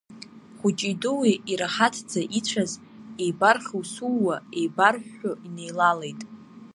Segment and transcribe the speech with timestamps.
[0.59, 2.71] Хәыҷи дуи ираҳаҭӡа ицәаз,
[3.23, 6.21] еибархьусууа, еибарҳәҳәо инеилалеит.